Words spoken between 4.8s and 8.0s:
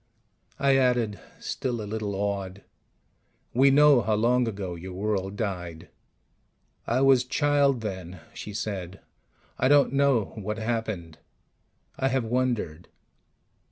world died." "I was child